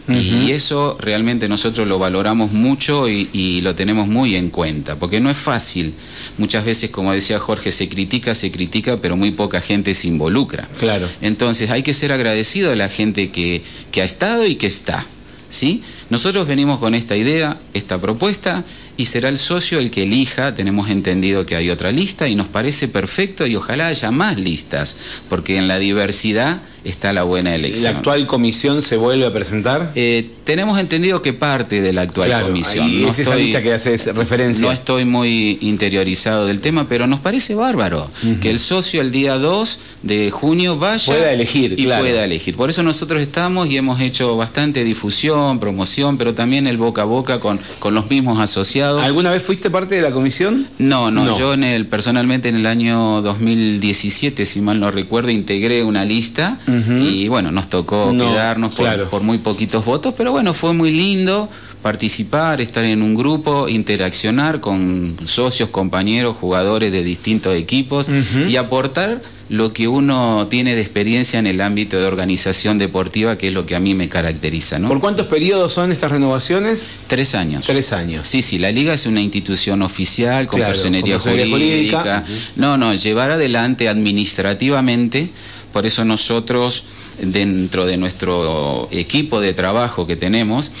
Y 0.08 0.52
eso 0.52 0.96
realmente 1.00 1.48
nosotros 1.48 1.88
lo 1.88 1.98
valoramos 1.98 2.52
mucho 2.52 3.08
y, 3.08 3.60
lo 3.62 3.74
tenemos 3.74 4.06
muy 4.06 4.36
en 4.36 4.50
cuenta, 4.50 4.96
porque 4.96 5.20
no 5.20 5.30
es 5.30 5.36
fácil. 5.36 5.94
Muchas 6.38 6.64
veces, 6.64 6.90
como 6.90 7.12
decía 7.12 7.38
Jorge, 7.38 7.72
se 7.72 7.88
critica, 7.88 8.34
se 8.34 8.52
critica, 8.52 8.98
pero 9.00 9.16
muy 9.16 9.32
poca 9.32 9.60
gente 9.60 9.94
se 9.94 10.08
involucra. 10.08 10.68
Claro. 10.78 11.08
Entonces 11.20 11.70
hay 11.70 11.82
que 11.82 11.94
ser 11.94 12.12
agradecido 12.12 12.70
a 12.70 12.76
la 12.76 12.88
gente 12.88 13.30
que, 13.30 13.62
que 13.90 14.02
ha 14.02 14.04
estado 14.04 14.46
y 14.46 14.56
que 14.56 14.66
está. 14.66 15.06
¿sí? 15.50 15.82
Nosotros 16.10 16.46
venimos 16.46 16.78
con 16.78 16.94
esta 16.94 17.16
idea, 17.16 17.58
esta 17.74 18.00
propuesta, 18.00 18.64
y 18.96 19.06
será 19.06 19.28
el 19.28 19.38
socio 19.38 19.78
el 19.78 19.90
que 19.90 20.04
elija. 20.04 20.54
Tenemos 20.54 20.88
entendido 20.88 21.46
que 21.46 21.56
hay 21.56 21.70
otra 21.70 21.92
lista 21.92 22.28
y 22.28 22.34
nos 22.34 22.48
parece 22.48 22.88
perfecto 22.88 23.46
y 23.46 23.56
ojalá 23.56 23.88
haya 23.88 24.10
más 24.10 24.38
listas, 24.38 24.96
porque 25.28 25.56
en 25.56 25.68
la 25.68 25.78
diversidad 25.78 26.62
está 26.88 27.12
la 27.12 27.24
buena 27.24 27.54
elección. 27.54 27.92
¿La 27.92 27.98
actual 27.98 28.26
comisión 28.26 28.82
se 28.82 28.96
vuelve 28.96 29.26
a 29.26 29.32
presentar? 29.32 29.92
Eh, 29.94 30.30
tenemos 30.46 30.78
entendido 30.78 31.20
que 31.22 31.32
parte 31.32 31.82
de 31.82 31.92
la 31.92 32.02
actual 32.02 32.44
comisión. 32.44 32.88
Y 32.88 33.04
es 33.04 33.18
esa 33.18 33.34
lista 33.34 33.60
que 33.60 33.72
haces 33.72 34.14
referencia. 34.14 34.64
No 34.64 34.72
estoy 34.72 35.04
muy 35.04 35.58
interiorizado 35.60 36.46
del 36.46 36.60
tema, 36.60 36.86
pero 36.88 37.08
nos 37.08 37.18
parece 37.20 37.56
bárbaro 37.56 38.08
que 38.40 38.50
el 38.50 38.60
socio 38.60 39.00
el 39.00 39.10
día 39.10 39.38
2 39.38 39.78
de 40.04 40.30
junio 40.30 40.78
vaya 40.78 41.04
pueda 41.04 41.32
elegir, 41.32 41.74
y 41.78 41.86
pueda 41.86 42.24
elegir. 42.24 42.54
Por 42.56 42.70
eso 42.70 42.84
nosotros 42.84 43.20
estamos 43.20 43.68
y 43.68 43.76
hemos 43.76 44.00
hecho 44.00 44.36
bastante 44.36 44.84
difusión, 44.84 45.58
promoción, 45.58 46.16
pero 46.16 46.32
también 46.32 46.68
el 46.68 46.76
boca 46.76 47.02
a 47.02 47.06
boca 47.06 47.40
con, 47.40 47.58
con 47.80 47.94
los 47.94 48.08
mismos 48.08 48.38
asociados. 48.38 49.02
¿Alguna 49.02 49.32
vez 49.32 49.42
fuiste 49.42 49.68
parte 49.68 49.96
de 49.96 50.02
la 50.02 50.12
comisión? 50.12 50.66
No, 50.78 51.10
no, 51.10 51.36
yo 51.36 51.54
en 51.54 51.64
el, 51.64 51.86
personalmente 51.86 52.48
en 52.48 52.54
el 52.54 52.66
año 52.66 53.20
2017, 53.22 54.46
si 54.46 54.60
mal 54.60 54.78
no 54.78 54.92
recuerdo, 54.92 55.30
integré 55.30 55.82
una 55.82 56.04
lista 56.04 56.58
y 56.68 57.26
bueno, 57.26 57.50
nos 57.50 57.68
tocó 57.68 58.12
quedarnos 58.12 58.76
por, 59.10 59.22
muy 59.22 59.38
poquitos 59.38 59.84
votos, 59.84 60.14
pero 60.16 60.35
bueno, 60.36 60.52
fue 60.52 60.74
muy 60.74 60.90
lindo 60.90 61.48
participar, 61.80 62.60
estar 62.60 62.84
en 62.84 63.00
un 63.00 63.14
grupo, 63.14 63.70
interaccionar 63.70 64.60
con 64.60 65.16
socios, 65.24 65.70
compañeros, 65.70 66.36
jugadores 66.38 66.92
de 66.92 67.02
distintos 67.02 67.56
equipos 67.56 68.06
y 68.46 68.56
aportar 68.56 69.22
lo 69.48 69.72
que 69.72 69.88
uno 69.88 70.46
tiene 70.50 70.74
de 70.74 70.82
experiencia 70.82 71.38
en 71.38 71.46
el 71.46 71.62
ámbito 71.62 71.98
de 71.98 72.04
organización 72.04 72.76
deportiva, 72.76 73.38
que 73.38 73.48
es 73.48 73.54
lo 73.54 73.64
que 73.64 73.76
a 73.76 73.80
mí 73.80 73.94
me 73.94 74.10
caracteriza. 74.10 74.78
¿no? 74.78 74.88
¿Por 74.88 75.00
cuántos 75.00 75.26
periodos 75.28 75.72
son 75.72 75.90
estas 75.90 76.10
renovaciones? 76.10 76.90
Tres 77.06 77.34
años. 77.34 77.64
Tres 77.64 77.94
años. 77.94 78.28
Sí, 78.28 78.42
sí, 78.42 78.58
la 78.58 78.70
liga 78.70 78.92
es 78.92 79.06
una 79.06 79.22
institución 79.22 79.80
oficial 79.80 80.48
con 80.48 80.60
personería 80.60 81.18
jurídica. 81.18 82.26
No, 82.56 82.76
no, 82.76 82.94
llevar 82.94 83.30
adelante 83.30 83.88
administrativamente, 83.88 85.30
por 85.72 85.86
eso 85.86 86.04
nosotros 86.04 86.84
dentro 87.20 87.86
de 87.86 87.96
nuestro 87.96 88.88
equipo 88.90 89.40
de 89.40 89.54
trabajo 89.54 90.06
que 90.06 90.16
tenemos, 90.16 90.72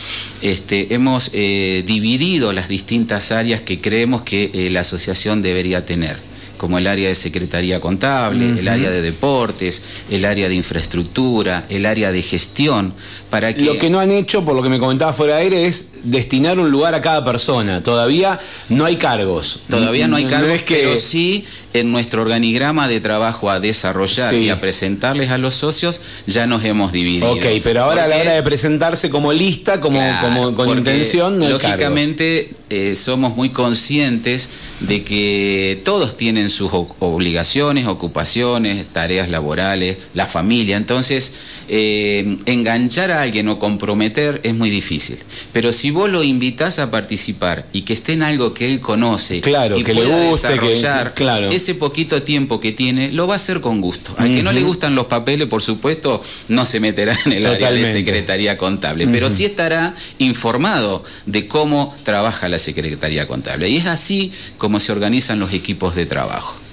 este, 0.42 0.94
hemos 0.94 1.30
eh, 1.32 1.82
dividido 1.86 2.52
las 2.52 2.68
distintas 2.68 3.32
áreas 3.32 3.60
que 3.60 3.80
creemos 3.80 4.22
que 4.22 4.50
eh, 4.52 4.70
la 4.70 4.80
asociación 4.80 5.42
debería 5.42 5.84
tener 5.86 6.18
como 6.56 6.78
el 6.78 6.86
área 6.86 7.08
de 7.08 7.14
Secretaría 7.14 7.80
Contable, 7.80 8.58
el 8.58 8.68
área 8.68 8.90
de 8.90 9.02
Deportes, 9.02 9.82
el 10.10 10.24
área 10.24 10.48
de 10.48 10.54
Infraestructura, 10.54 11.66
el 11.68 11.86
área 11.86 12.12
de 12.12 12.22
Gestión, 12.22 12.94
para 13.30 13.54
que... 13.54 13.62
Lo 13.62 13.78
que 13.78 13.90
no 13.90 13.98
han 13.98 14.10
hecho, 14.10 14.44
por 14.44 14.56
lo 14.56 14.62
que 14.62 14.68
me 14.68 14.78
comentaba 14.78 15.12
fuera 15.12 15.36
de 15.36 15.42
aire, 15.42 15.66
es 15.66 15.90
destinar 16.06 16.58
un 16.58 16.70
lugar 16.70 16.94
a 16.94 17.02
cada 17.02 17.24
persona. 17.24 17.82
Todavía 17.82 18.40
no 18.68 18.84
hay 18.84 18.96
cargos. 18.96 19.60
Todavía 19.68 20.08
no 20.08 20.16
hay 20.16 20.24
cargos, 20.24 20.62
que... 20.62 20.76
pero 20.76 20.96
sí 20.96 21.44
en 21.72 21.92
nuestro 21.92 22.22
organigrama 22.22 22.88
de 22.88 23.00
trabajo 23.00 23.50
a 23.50 23.60
desarrollar 23.60 24.34
y 24.34 24.48
a 24.48 24.60
presentarles 24.60 25.30
a 25.30 25.38
los 25.38 25.54
socios 25.54 26.00
ya 26.26 26.46
nos 26.46 26.64
hemos 26.64 26.92
dividido. 26.92 27.30
Ok, 27.32 27.44
pero 27.62 27.82
ahora 27.82 28.04
a 28.04 28.08
la 28.08 28.16
hora 28.16 28.32
de 28.32 28.42
presentarse 28.42 29.10
como 29.10 29.32
lista, 29.32 29.80
como, 29.80 30.00
como 30.22 30.54
con 30.54 30.78
intención, 30.78 31.38
no 31.38 31.48
Lógicamente 31.48 32.50
eh, 32.70 32.96
somos 32.96 33.36
muy 33.36 33.50
conscientes 33.50 34.48
de 34.80 35.04
que 35.04 35.80
todos 35.84 36.16
tienen 36.16 36.50
sus 36.50 36.70
obligaciones, 36.72 37.86
ocupaciones, 37.86 38.86
tareas 38.88 39.28
laborales, 39.28 39.98
la 40.14 40.26
familia. 40.26 40.76
Entonces, 40.76 41.34
eh, 41.68 42.38
enganchar 42.46 43.10
a 43.10 43.22
alguien 43.22 43.48
o 43.48 43.58
comprometer 43.58 44.40
es 44.44 44.54
muy 44.54 44.70
difícil. 44.70 45.18
Pero 45.52 45.72
si 45.72 45.90
vos 45.90 46.08
lo 46.10 46.22
invitas 46.22 46.78
a 46.78 46.90
participar 46.90 47.66
y 47.72 47.82
que 47.82 47.92
esté 47.92 48.12
en 48.12 48.22
algo 48.22 48.54
que 48.54 48.66
él 48.72 48.80
conoce 48.80 49.40
claro, 49.40 49.78
y 49.78 49.84
que 49.84 49.94
le 49.94 50.04
guste, 50.04 50.48
desarrollar 50.48 51.14
claro. 51.14 51.50
ese 51.50 51.74
poquito 51.74 52.22
tiempo 52.22 52.60
que 52.60 52.72
tiene, 52.72 53.12
lo 53.12 53.26
va 53.26 53.34
a 53.34 53.36
hacer 53.36 53.60
con 53.60 53.80
gusto. 53.80 54.14
Al 54.18 54.34
que 54.34 54.42
no 54.42 54.52
le 54.52 54.62
gustan 54.62 54.94
los 54.94 55.06
papeles, 55.06 55.48
por 55.48 55.62
supuesto, 55.62 56.22
no 56.48 56.66
se 56.66 56.80
meterá 56.80 57.18
en 57.26 57.32
el 57.32 57.46
área 57.46 57.72
de 57.72 57.90
Secretaría 57.90 58.56
Contable, 58.56 59.06
pero 59.08 59.30
sí 59.30 59.44
estará 59.44 59.94
informado 60.18 61.04
de 61.26 61.46
cómo 61.46 61.94
trabaja 62.04 62.48
la 62.48 62.58
Secretaría 62.58 63.26
Contable. 63.26 63.68
Y 63.68 63.76
es 63.76 63.86
así 63.86 64.32
como 64.58 64.80
se 64.80 64.92
organizan 64.92 65.40
los 65.40 65.52
equipos 65.52 65.94
de 65.94 66.06
trabajo. 66.06 66.65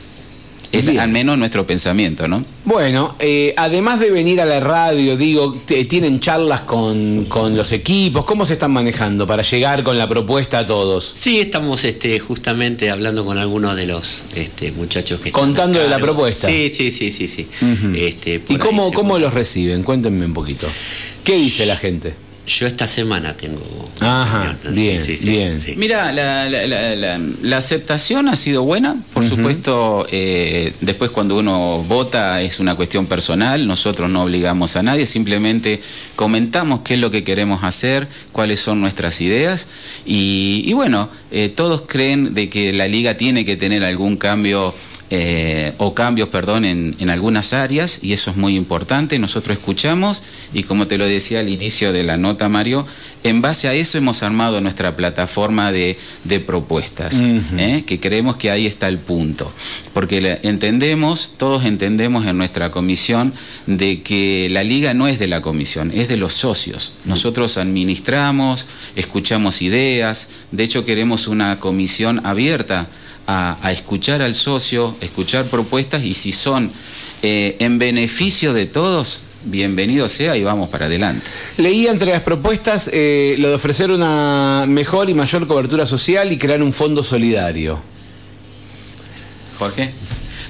Es 0.73 0.87
al 0.97 1.09
menos 1.09 1.37
nuestro 1.37 1.67
pensamiento, 1.67 2.27
¿no? 2.27 2.43
Bueno, 2.65 3.15
eh, 3.19 3.53
además 3.57 3.99
de 3.99 4.09
venir 4.09 4.41
a 4.41 4.45
la 4.45 4.59
radio, 4.59 5.15
digo, 5.15 5.53
¿tienen 5.87 6.19
charlas 6.19 6.61
con, 6.61 7.27
los 7.55 7.71
equipos? 7.71 8.25
¿Cómo 8.25 8.43
se 8.43 8.53
están 8.53 8.71
manejando 8.71 9.27
para 9.27 9.43
llegar 9.43 9.83
con 9.83 9.99
la 9.99 10.09
propuesta 10.09 10.59
a 10.59 10.65
todos? 10.65 11.03
Sí, 11.05 11.39
estamos 11.39 11.83
este, 11.83 12.19
justamente 12.19 12.89
hablando 12.89 13.23
con 13.23 13.37
algunos 13.37 13.75
de 13.75 13.85
los 13.85 14.21
este, 14.35 14.71
muchachos 14.71 15.21
que 15.21 15.31
Contando 15.31 15.79
de 15.79 15.87
la 15.87 15.99
propuesta. 15.99 16.47
Sí, 16.47 16.71
sí, 16.71 16.89
sí, 16.89 17.11
sí. 17.11 17.27
sí. 17.27 17.47
este, 17.95 18.41
¿Y 18.49 18.57
cómo, 18.57 18.91
cómo 18.91 19.19
los 19.19 19.31
reciben? 19.31 19.83
Cuéntenme 19.83 20.25
un 20.25 20.33
poquito. 20.33 20.67
¿Qué 21.23 21.35
dice 21.35 21.67
la 21.67 21.77
gente? 21.77 22.15
Yo 22.45 22.67
esta 22.67 22.87
semana 22.87 23.35
tengo. 23.35 23.61
Ajá, 24.01 24.57
bien, 24.71 25.01
bien. 25.21 25.61
Mira, 25.77 26.11
la, 26.11 27.57
aceptación 27.57 28.27
ha 28.27 28.35
sido 28.35 28.63
buena. 28.63 28.97
Por 29.13 29.27
supuesto, 29.27 30.05
eh, 30.11 30.73
después 30.81 31.11
cuando 31.11 31.37
uno 31.37 31.83
vota 31.87 32.41
es 32.41 32.59
una 32.59 32.75
cuestión 32.75 33.05
personal. 33.05 33.65
Nosotros 33.65 34.09
no 34.09 34.23
obligamos 34.23 34.75
a 34.75 34.83
nadie, 34.83 35.05
simplemente 35.05 35.81
comentamos 36.17 36.81
qué 36.81 36.95
es 36.95 36.99
lo 36.99 37.11
que 37.11 37.23
queremos 37.23 37.63
hacer, 37.63 38.09
cuáles 38.33 38.59
son 38.59 38.81
nuestras 38.81 39.21
ideas. 39.21 39.69
Y, 40.05 40.73
bueno, 40.73 41.09
eh, 41.31 41.47
todos 41.47 41.83
creen 41.83 42.33
de 42.33 42.49
que 42.49 42.73
la 42.73 42.89
liga 42.89 43.15
tiene 43.15 43.45
que 43.45 43.55
tener 43.55 43.85
algún 43.85 44.17
cambio 44.17 44.73
eh, 45.15 45.73
o 45.77 45.93
cambios, 45.93 46.29
perdón, 46.29 46.65
en, 46.65 47.07
algunas 47.07 47.53
áreas 47.53 47.99
y 48.01 48.13
eso 48.13 48.31
es 48.31 48.35
muy 48.37 48.55
importante. 48.55 49.19
Nosotros 49.19 49.55
escuchamos 49.55 50.23
y 50.55 50.63
como 50.63 50.87
te 50.87 50.97
lo 50.97 51.05
decía 51.05 51.41
al 51.41 51.49
inicio 51.49 51.93
de 51.93 52.01
la 52.03 52.17
nota, 52.17 52.49
Mario, 52.49 52.87
en 53.23 53.39
base 53.39 53.67
a 53.67 53.75
eso 53.75 53.99
hemos 53.99 54.23
armado 54.23 54.59
nuestra 54.59 54.95
plataforma 54.95 55.71
de, 55.71 55.95
propuestas, 56.47 57.21
¿eh? 57.57 57.83
que 57.85 57.99
creemos 57.99 58.37
que 58.37 58.49
ahí 58.49 58.65
está 58.65 58.87
el 58.87 58.97
punto. 58.97 59.51
Porque 59.93 60.39
entendemos, 60.41 61.33
todos 61.37 61.65
entendemos 61.65 62.25
en 62.25 62.35
nuestra 62.39 62.71
comisión 62.71 63.33
de 63.67 64.01
que 64.01 64.47
la 64.49 64.63
liga 64.63 64.95
no 64.95 65.07
es 65.07 65.19
de 65.19 65.27
la 65.27 65.41
comisión, 65.41 65.91
es 65.93 66.07
de 66.07 66.17
los 66.17 66.33
socios. 66.33 66.93
Nosotros 67.05 67.59
administramos, 67.59 68.65
escuchamos 68.95 69.61
ideas, 69.61 70.29
de 70.51 70.63
hecho 70.63 70.85
queremos 70.85 71.27
una 71.27 71.59
comisión 71.59 72.25
abierta 72.25 72.87
a, 73.27 73.71
escuchar 73.71 74.21
al 74.21 74.35
socio, 74.35 74.95
escuchar 75.01 75.45
propuestas 75.45 76.03
y 76.03 76.13
si 76.13 76.31
son 76.31 76.71
eh, 77.21 77.57
en 77.59 77.79
beneficio 77.79 78.53
de 78.53 78.65
todos, 78.65 79.21
bienvenido 79.45 80.09
sea 80.09 80.35
y 80.37 80.43
vamos 80.43 80.69
para 80.69 80.85
adelante. 80.85 81.25
Leía 81.57 81.91
entre 81.91 82.11
las 82.11 82.21
propuestas 82.21 82.89
eh, 82.93 83.35
lo 83.39 83.49
de 83.49 83.55
ofrecer 83.55 83.91
una 83.91 84.65
mejor 84.67 85.09
y 85.09 85.13
mayor 85.13 85.47
cobertura 85.47 85.87
social 85.87 86.31
y 86.31 86.37
crear 86.37 86.61
un 86.61 86.73
fondo 86.73 87.03
solidario. 87.03 87.79
Jorge. 89.57 89.91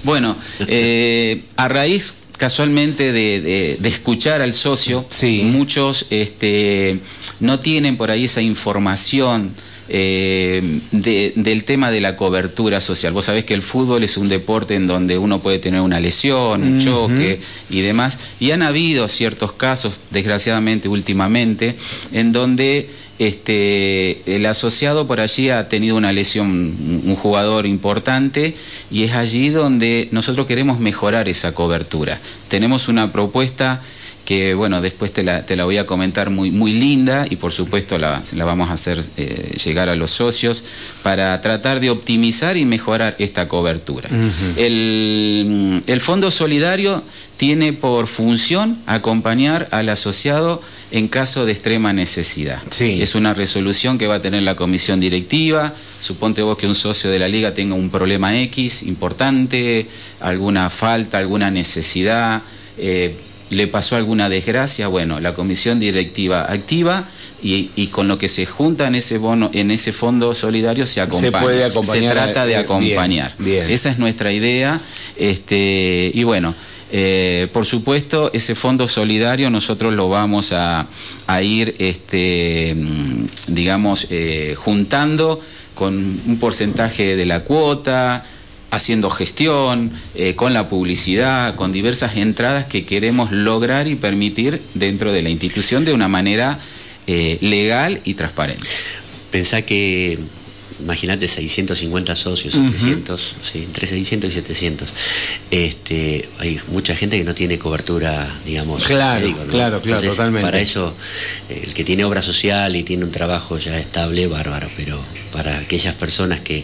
Bueno, 0.03 0.35
eh, 0.67 1.43
a 1.55 1.67
raíz 1.67 2.15
casualmente 2.37 3.13
de, 3.13 3.77
escuchar 3.83 4.41
al 4.41 4.53
socio, 4.53 5.05
muchos 5.43 6.07
este, 6.09 6.99
no 7.39 7.59
tienen 7.59 7.95
por 7.95 8.11
ahí 8.11 8.25
esa 8.25 8.41
información 8.41 9.53
eh, 9.95 10.79
del 10.91 11.63
tema 11.65 11.91
de 11.91 12.01
la 12.01 12.17
cobertura 12.17 12.81
social. 12.81 13.13
Vos 13.13 13.25
sabés 13.25 13.43
que 13.45 13.53
el 13.53 13.62
fútbol 13.62 14.03
es 14.03 14.17
un 14.17 14.27
deporte 14.27 14.73
en 14.73 14.88
donde 14.88 15.19
uno 15.19 15.38
puede 15.39 15.59
tener 15.59 15.81
una 15.81 16.00
lesión, 16.00 16.63
un 16.63 16.79
choque 16.79 17.39
y 17.69 17.81
demás. 17.81 18.17
Y 18.39 18.50
han 18.51 18.63
habido 18.63 19.07
ciertos 19.07 19.53
casos, 19.53 20.01
desgraciadamente 20.09 20.89
últimamente, 20.89 21.75
en 22.12 22.31
donde 22.31 22.89
este, 23.19 24.35
el 24.35 24.47
asociado 24.47 25.05
por 25.05 25.19
allí 25.19 25.51
ha 25.51 25.69
tenido 25.69 25.95
una 25.95 26.12
lesión, 26.12 26.50
un 27.05 27.15
jugador 27.15 27.67
importante, 27.67 28.55
y 28.89 29.03
es 29.03 29.13
allí 29.13 29.50
donde 29.50 30.07
nosotros 30.09 30.47
queremos 30.47 30.79
mejorar 30.79 31.29
esa 31.29 31.53
cobertura. 31.53 32.19
Tenemos 32.47 32.88
una 32.88 33.12
propuesta 33.12 33.79
que 34.25 34.53
bueno, 34.53 34.81
después 34.81 35.11
te 35.11 35.23
la, 35.23 35.63
voy 35.65 35.77
a 35.77 35.85
comentar 35.85 36.29
muy, 36.29 36.49
muy 36.51 36.73
linda 36.73 37.25
y 37.29 37.35
por 37.35 37.51
supuesto 37.51 37.97
la, 37.97 38.21
vamos 38.37 38.69
a 38.69 38.73
hacer 38.73 39.03
eh, 39.17 39.57
llegar 39.63 39.89
a 39.89 39.95
los 39.95 40.11
socios 40.11 40.63
para 41.01 41.39
tratar 41.41 41.79
de 41.79 41.89
optimizar 41.89 42.55
y 42.55 42.65
mejorar 42.65 43.15
esta 43.19 43.47
cobertura. 43.47 44.09
el, 44.57 45.83
el 45.85 46.01
Fondo 46.01 46.31
Solidario 46.31 47.03
tiene 47.37 47.73
por 47.73 48.07
función 48.07 48.77
acompañar 48.85 49.67
al 49.71 49.89
asociado 49.89 50.61
en 50.91 51.07
caso 51.07 51.45
de 51.45 51.51
extrema 51.51 51.91
necesidad. 51.91 52.61
Es 52.79 53.15
una 53.15 53.33
resolución 53.33 53.97
que 53.97 54.05
va 54.05 54.15
a 54.15 54.21
tener 54.21 54.43
la 54.43 54.55
comisión 54.55 54.99
directiva. 54.99 55.73
Suponte 55.99 56.43
vos 56.43 56.57
que 56.57 56.67
un 56.67 56.75
socio 56.75 57.09
de 57.09 57.17
la 57.17 57.27
liga 57.27 57.53
tenga 57.53 57.73
un 57.73 57.89
problema 57.89 58.39
X 58.41 58.83
importante, 58.83 59.87
alguna 60.19 60.69
falta, 60.69 61.17
alguna 61.17 61.49
necesidad, 61.49 62.43
eh, 62.77 63.15
le 63.53 63.67
pasó 63.67 63.95
alguna 63.95 64.29
desgracia. 64.29 64.88
Bueno, 64.88 65.19
la 65.19 65.33
comisión 65.33 65.79
directiva 65.79 66.51
activa 66.51 67.07
y, 67.41 67.88
con 67.88 68.07
lo 68.07 68.17
que 68.17 68.29
se 68.29 68.45
junta 68.45 68.88
en 68.88 68.95
ese 68.95 69.17
bono, 69.17 69.50
en 69.53 69.72
ese 69.72 69.91
fondo 69.91 70.33
solidario 70.33 70.86
se 70.86 71.01
acompaña. 71.01 71.39
Se 71.39 71.43
puede 71.43 71.63
acompañar. 71.63 72.15
Se 72.15 72.24
trata 72.24 72.45
de 72.45 72.55
acompañar. 72.55 73.36
Esa 73.45 73.91
es 73.91 74.00
nuestra 74.00 74.31
idea. 74.31 74.79
Este, 75.17 76.12
y 76.13 76.24
bueno. 76.24 76.55
Eh, 76.95 77.48
por 77.51 77.65
supuesto, 77.65 78.29
ese 78.33 78.53
fondo 78.53 78.88
solidario 78.88 79.50
nosotros 79.50 79.95
lo 79.95 80.10
vamos 80.10 80.53
a, 80.53 80.86
ir, 81.41 81.74
este, 81.79 82.75
mm, 82.77 83.25
digamos, 83.48 84.05
eh, 84.12 84.53
juntando 84.55 85.41
con 85.74 85.95
un 85.95 86.38
porcentaje 86.39 87.15
de 87.15 87.25
la 87.25 87.39
cuota, 87.39 88.24
haciendo 88.75 89.09
gestión, 89.09 89.91
eh, 90.15 90.35
con 90.35 90.53
la 90.53 90.67
publicidad, 90.69 91.55
con 91.55 91.71
diversas 91.71 92.17
entradas 92.17 92.65
que 92.65 92.85
queremos 92.85 93.31
lograr 93.31 93.87
y 93.87 93.95
permitir 93.95 94.61
dentro 94.73 95.11
de 95.11 95.21
la 95.21 95.29
institución 95.29 95.85
de 95.85 95.93
una 95.93 96.07
manera 96.07 96.59
legal 97.05 97.99
y 98.05 98.13
transparente. 98.13 98.63
Pensá 99.29 99.61
que 99.61 100.17
imagínate 100.83 101.27
650 101.27 102.15
socios, 102.15 102.53
700, 102.53 103.35
entre 103.55 103.87
600 103.87 104.29
y 104.29 104.33
700. 104.33 104.89
Este, 105.51 106.29
hay 106.39 106.59
mucha 106.67 106.95
gente 106.95 107.17
que 107.17 107.23
no 107.23 107.33
tiene 107.33 107.57
cobertura, 107.57 108.27
digamos, 108.45 108.83
claro, 108.83 109.33
claro, 109.49 109.81
claro, 109.81 110.01
totalmente. 110.01 110.45
Para 110.45 110.59
eso, 110.59 110.93
el 111.49 111.73
que 111.73 111.83
tiene 111.83 112.03
obra 112.03 112.21
social 112.21 112.75
y 112.75 112.83
tiene 112.83 113.05
un 113.05 113.11
trabajo 113.11 113.57
ya 113.57 113.77
estable, 113.79 114.27
bárbaro, 114.27 114.69
pero 114.75 114.99
para 115.31 115.57
aquellas 115.59 115.95
personas 115.95 116.41
que 116.41 116.59
eh, 116.59 116.63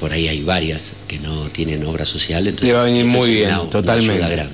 por 0.00 0.12
ahí 0.12 0.28
hay 0.28 0.42
varias 0.42 0.94
que 1.06 1.18
no 1.18 1.48
tienen 1.50 1.84
obra 1.84 2.04
social, 2.04 2.46
entonces 2.46 2.68
le 2.68 2.74
va 2.74 2.82
a 2.82 2.84
venir 2.84 3.06
muy 3.06 3.34
bien, 3.34 3.68
totalmente. 3.70 4.46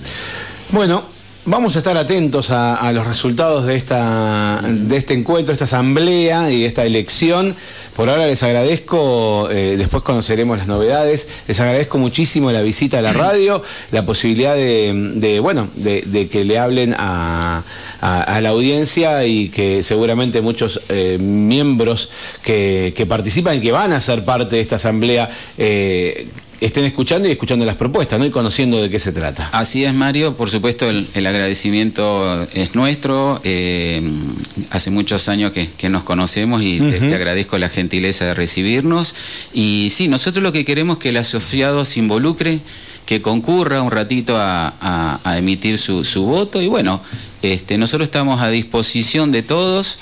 Bueno, 0.70 1.18
Vamos 1.50 1.76
a 1.76 1.78
estar 1.78 1.96
atentos 1.96 2.50
a, 2.50 2.92
los 2.92 3.06
resultados 3.06 3.64
de, 3.64 3.74
esta, 3.74 4.60
de 4.62 4.98
este 4.98 5.14
encuentro, 5.14 5.54
esta 5.54 5.64
asamblea 5.64 6.52
y 6.52 6.66
esta 6.66 6.84
elección. 6.84 7.56
Por 7.98 8.08
ahora 8.08 8.28
les 8.28 8.40
agradezco, 8.44 9.50
eh, 9.50 9.74
después 9.76 10.04
conoceremos 10.04 10.56
las 10.56 10.68
novedades, 10.68 11.26
les 11.48 11.58
agradezco 11.58 11.98
muchísimo 11.98 12.52
la 12.52 12.60
visita 12.60 13.00
a 13.00 13.02
la 13.02 13.12
radio, 13.24 13.60
la 13.90 14.06
posibilidad 14.06 14.54
de, 14.54 15.40
bueno, 15.42 15.66
de, 15.74 16.28
que 16.30 16.44
le 16.44 16.60
hablen 16.60 16.94
a, 16.96 17.64
la 18.00 18.48
audiencia 18.50 19.26
y 19.26 19.48
que 19.48 19.82
seguramente 19.82 20.42
muchos 20.42 20.82
eh, 20.90 21.18
miembros 21.20 22.10
que, 22.44 22.94
que, 22.96 23.04
participan 23.04 23.56
y 23.56 23.60
que 23.60 23.72
van 23.72 23.92
a 23.92 24.00
ser 24.00 24.24
parte 24.24 24.54
de 24.54 24.62
esta 24.62 24.76
asamblea 24.76 25.28
eh, 25.58 26.28
estén 26.60 26.84
escuchando 26.84 27.28
y 27.28 27.32
escuchando 27.32 27.64
las 27.64 27.76
propuestas, 27.76 28.18
¿no? 28.18 28.26
Y 28.26 28.30
conociendo 28.30 28.82
de 28.82 28.90
qué 28.90 28.98
se 28.98 29.12
trata. 29.12 29.48
Así 29.52 29.84
es, 29.84 29.94
Mario. 29.94 30.36
Por 30.36 30.50
supuesto, 30.50 30.88
el, 30.90 31.26
agradecimiento 31.26 32.46
es 32.52 32.74
nuestro. 32.74 33.40
Eh, 33.44 34.02
hace 34.70 34.90
muchos 34.90 35.28
años 35.28 35.52
que, 35.52 35.88
nos 35.88 36.02
conocemos 36.02 36.62
y 36.62 36.78
te, 36.78 37.14
agradezco 37.14 37.58
la 37.58 37.68
gentileza 37.68 38.26
de 38.26 38.34
recibirnos. 38.34 39.14
Y 39.52 39.88
sí, 39.92 40.08
nosotros 40.08 40.42
lo 40.42 40.52
que 40.52 40.64
queremos 40.64 40.96
es 40.96 41.02
que 41.02 41.08
el 41.10 41.16
asociado 41.16 41.84
se 41.84 42.00
involucre, 42.00 42.58
que 43.06 43.22
concurra 43.22 43.82
un 43.82 43.90
ratito 43.90 44.36
a, 44.36 45.20
emitir 45.36 45.78
su, 45.78 46.04
su, 46.04 46.24
voto. 46.24 46.60
Y 46.60 46.66
bueno, 46.66 47.00
este, 47.42 47.78
nosotros 47.78 48.08
estamos 48.08 48.40
a 48.40 48.48
disposición 48.48 49.32
de 49.32 49.42
todos 49.42 49.98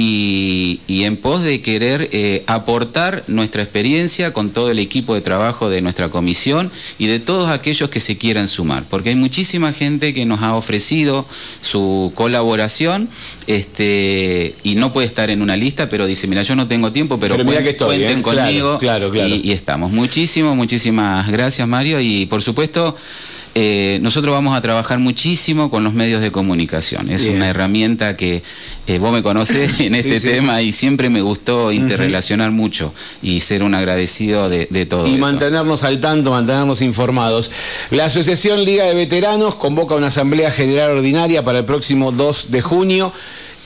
y, 0.00 1.04
en 1.04 1.16
pos 1.16 1.42
de 1.42 1.60
querer 1.60 2.08
eh, 2.12 2.44
aportar 2.46 3.24
nuestra 3.26 3.62
experiencia 3.62 4.32
con 4.32 4.50
todo 4.50 4.70
el 4.70 4.78
equipo 4.78 5.14
de 5.14 5.20
trabajo 5.20 5.70
de 5.70 5.80
nuestra 5.80 6.10
comisión 6.10 6.70
y 6.98 7.06
de 7.06 7.18
todos 7.18 7.50
aquellos 7.50 7.88
que 7.90 8.00
se 8.00 8.18
quieran 8.18 8.46
sumar, 8.46 8.84
porque 8.88 9.10
hay 9.10 9.14
muchísima 9.14 9.72
gente 9.72 10.14
que 10.14 10.24
nos 10.24 10.42
ha 10.42 10.54
ofrecido 10.54 11.26
su 11.62 12.12
colaboración 12.14 13.08
este, 13.46 14.54
y 14.62 14.74
no 14.74 14.92
puede 14.92 15.06
estar 15.06 15.30
en 15.30 15.42
una 15.42 15.56
lista, 15.56 15.88
pero 15.88 16.06
dice, 16.06 16.26
mira, 16.26 16.42
yo 16.42 16.54
no 16.54 16.68
tengo 16.68 16.92
tiempo, 16.92 17.18
pero, 17.18 17.36
cuenten, 17.36 17.66
¿eh? 17.66 18.22
conmigo 18.22 18.78
claro, 18.78 19.10
claro, 19.10 19.34
y, 19.34 19.48
y 19.48 19.52
estamos. 19.52 19.90
Muchísimo, 19.90 20.54
muchísimas 20.54 21.28
gracias 21.30 21.66
Mario 21.66 22.00
y 22.00 22.26
por 22.26 22.42
supuesto... 22.42 22.96
Eh, 23.60 23.98
nosotros 24.02 24.32
vamos 24.32 24.56
a 24.56 24.60
trabajar 24.60 25.00
muchísimo 25.00 25.68
con 25.68 25.82
los 25.82 25.92
medios 25.92 26.22
de 26.22 26.30
comunicación. 26.30 27.10
Es 27.10 27.24
una 27.24 27.48
herramienta 27.48 28.16
que 28.16 28.44
eh, 28.86 28.98
vos 28.98 29.12
me 29.12 29.24
conocés 29.24 29.80
en 29.80 29.94
este 29.96 30.20
tema 30.20 30.62
y 30.62 30.70
siempre 30.70 31.10
me 31.10 31.22
gustó 31.22 31.72
interrelacionar 31.72 32.52
mucho 32.52 32.94
y 33.20 33.40
ser 33.40 33.64
un 33.64 33.74
agradecido 33.74 34.48
de, 34.48 34.86
todo. 34.86 35.08
Y 35.08 35.16
mantenernos 35.16 35.82
al 35.82 36.00
tanto, 36.00 36.30
mantenernos 36.30 36.82
informados. 36.82 37.50
La 37.90 38.04
Asociación 38.04 38.64
Liga 38.64 38.84
de 38.84 38.94
Veteranos 38.94 39.56
convoca 39.56 39.96
una 39.96 40.06
Asamblea 40.06 40.52
General 40.52 40.92
Ordinaria 40.92 41.42
para 41.42 41.58
el 41.58 41.64
próximo 41.64 42.12
2 42.12 42.52
de 42.52 42.62
junio 42.62 43.12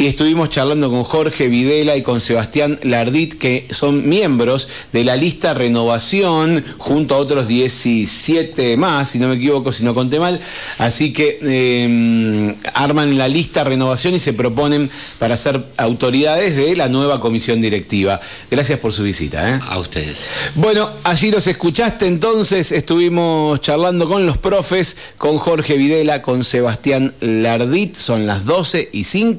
y 0.02 0.06
estuvimos 0.08 0.48
charlando 0.48 0.90
con 0.90 1.04
Jorge 1.04 1.46
Videla 1.46 1.96
y 1.96 2.02
con 2.02 2.20
Sebastián 2.20 2.76
Lardit, 2.82 3.38
que 3.38 3.68
son 3.70 4.08
miembros 4.08 4.68
de 4.92 5.04
la 5.04 5.14
lista 5.14 5.54
Renovación, 5.54 6.64
junto 6.76 7.14
a 7.14 7.18
otros 7.18 7.46
17 7.46 8.76
más, 8.76 9.10
si 9.10 9.20
no 9.20 9.28
me 9.28 9.36
equivoco, 9.36 9.70
si 9.70 9.84
no 9.84 9.94
conté 9.94 10.18
mal. 10.18 10.40
Así 10.78 11.12
que 11.12 11.38
em, 11.84 12.52
arman 12.74 13.16
la 13.16 13.28
lista 13.28 13.62
Renovación 13.62 14.14
y 14.14 14.18
se 14.18 14.32
proponen 14.32 14.90
para 15.20 15.36
ser 15.36 15.64
autoridades 15.76 16.56
de 16.56 16.74
la 16.74 16.88
nueva 16.88 17.20
comisión 17.20 17.60
directiva. 17.60 18.20
Gracias 18.50 18.80
por 18.80 18.92
su 18.92 19.04
visita. 19.04 19.54
¿eh? 19.54 19.60
A 19.68 19.78
ustedes. 19.78 20.18
Bueno, 20.56 20.90
allí 21.04 21.30
los 21.30 21.46
escuchaste 21.46 22.08
entonces, 22.08 22.72
estuvimos 22.72 23.60
charlando 23.60 24.08
con 24.08 24.26
los 24.26 24.36
profes, 24.36 24.96
con 25.16 25.36
Jorge 25.36 25.76
Videla, 25.76 26.22
con 26.22 26.42
Sebastián 26.42 27.14
Lardit, 27.20 27.94
son 27.94 28.26
las 28.26 28.46
12 28.46 28.88
y 28.92 29.04
5. 29.04 29.22